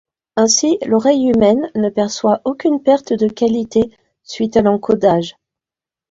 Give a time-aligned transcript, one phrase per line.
[0.35, 5.35] Ainsi l’oreille humaine ne perçoit aucune perte de qualité suite à l’encodage.